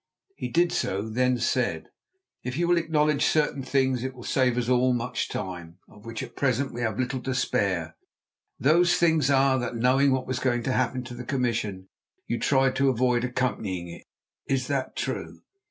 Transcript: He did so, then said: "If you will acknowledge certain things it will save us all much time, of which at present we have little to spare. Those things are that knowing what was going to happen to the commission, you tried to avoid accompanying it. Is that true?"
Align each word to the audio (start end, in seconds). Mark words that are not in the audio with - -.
He 0.35 0.47
did 0.47 0.71
so, 0.71 1.03
then 1.07 1.37
said: 1.37 1.89
"If 2.41 2.57
you 2.57 2.67
will 2.67 2.79
acknowledge 2.79 3.23
certain 3.23 3.61
things 3.61 4.03
it 4.03 4.15
will 4.15 4.23
save 4.23 4.57
us 4.57 4.67
all 4.67 4.93
much 4.93 5.29
time, 5.29 5.77
of 5.87 6.05
which 6.07 6.23
at 6.23 6.35
present 6.35 6.73
we 6.73 6.81
have 6.81 6.97
little 6.97 7.21
to 7.21 7.35
spare. 7.35 7.95
Those 8.59 8.95
things 8.97 9.29
are 9.29 9.59
that 9.59 9.75
knowing 9.75 10.11
what 10.11 10.25
was 10.25 10.39
going 10.39 10.63
to 10.63 10.73
happen 10.73 11.03
to 11.03 11.13
the 11.13 11.23
commission, 11.23 11.87
you 12.25 12.39
tried 12.39 12.75
to 12.77 12.89
avoid 12.89 13.23
accompanying 13.23 13.89
it. 13.89 14.03
Is 14.51 14.65
that 14.69 14.95
true?" 14.95 15.43